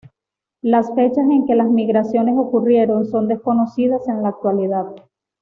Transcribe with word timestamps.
Las 0.63 0.87
fechas 0.95 1.29
en 1.29 1.45
que 1.45 1.53
las 1.53 1.69
migraciones 1.69 2.33
ocurrieron 2.35 3.05
son 3.05 3.27
desconocidas 3.27 4.07
en 4.09 4.23
la 4.23 4.29
actualidad. 4.29 4.87